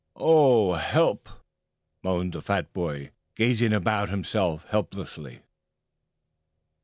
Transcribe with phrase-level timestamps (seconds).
[0.15, 1.29] "Oh, help!"
[2.01, 5.41] moaned the fat boy, gazing about him helplessly.